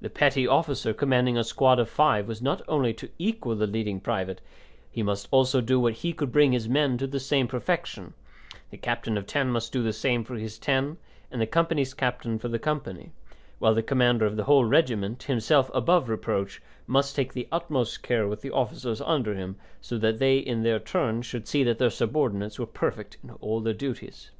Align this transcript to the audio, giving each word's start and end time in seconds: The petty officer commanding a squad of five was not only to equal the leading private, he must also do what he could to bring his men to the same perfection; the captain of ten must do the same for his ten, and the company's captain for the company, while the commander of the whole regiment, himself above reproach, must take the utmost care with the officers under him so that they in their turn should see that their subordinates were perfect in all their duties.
The 0.00 0.08
petty 0.08 0.46
officer 0.46 0.94
commanding 0.94 1.36
a 1.36 1.44
squad 1.44 1.78
of 1.78 1.90
five 1.90 2.26
was 2.26 2.40
not 2.40 2.62
only 2.68 2.94
to 2.94 3.10
equal 3.18 3.54
the 3.54 3.66
leading 3.66 4.00
private, 4.00 4.40
he 4.90 5.02
must 5.02 5.28
also 5.30 5.60
do 5.60 5.78
what 5.78 5.92
he 5.92 6.14
could 6.14 6.30
to 6.30 6.32
bring 6.32 6.52
his 6.52 6.70
men 6.70 6.96
to 6.96 7.06
the 7.06 7.20
same 7.20 7.46
perfection; 7.46 8.14
the 8.70 8.78
captain 8.78 9.18
of 9.18 9.26
ten 9.26 9.50
must 9.50 9.70
do 9.70 9.82
the 9.82 9.92
same 9.92 10.24
for 10.24 10.36
his 10.36 10.58
ten, 10.58 10.96
and 11.30 11.38
the 11.38 11.46
company's 11.46 11.92
captain 11.92 12.38
for 12.38 12.48
the 12.48 12.58
company, 12.58 13.12
while 13.58 13.74
the 13.74 13.82
commander 13.82 14.24
of 14.24 14.36
the 14.36 14.44
whole 14.44 14.64
regiment, 14.64 15.24
himself 15.24 15.70
above 15.74 16.08
reproach, 16.08 16.62
must 16.86 17.14
take 17.14 17.34
the 17.34 17.46
utmost 17.52 18.02
care 18.02 18.26
with 18.26 18.40
the 18.40 18.50
officers 18.50 19.02
under 19.02 19.34
him 19.34 19.56
so 19.82 19.98
that 19.98 20.18
they 20.18 20.38
in 20.38 20.62
their 20.62 20.78
turn 20.78 21.20
should 21.20 21.46
see 21.46 21.62
that 21.62 21.76
their 21.76 21.90
subordinates 21.90 22.58
were 22.58 22.64
perfect 22.64 23.18
in 23.22 23.28
all 23.32 23.60
their 23.60 23.74
duties. 23.74 24.30